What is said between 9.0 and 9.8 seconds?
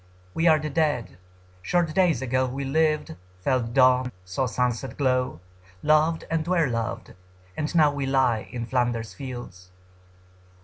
fields.